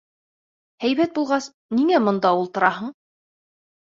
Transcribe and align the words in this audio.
Һәйбәт 0.85 1.13
булғас, 1.19 1.49
ниңә 1.81 2.03
бында 2.07 2.33
ултыраһың? 2.41 2.93